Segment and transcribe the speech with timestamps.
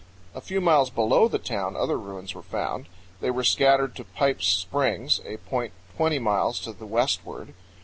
[0.33, 2.87] A few miles below the town other ruins were found.
[3.19, 7.53] They were scattered to Pipe's Springs, a point twenty miles to the westward.